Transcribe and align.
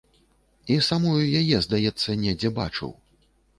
І 0.75 0.77
самую 0.87 1.13
яе, 1.41 1.61
здаецца, 1.67 2.17
недзе 2.25 2.53
бачыў. 2.59 2.93